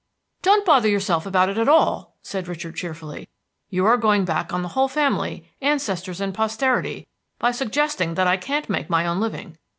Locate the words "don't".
0.41-0.65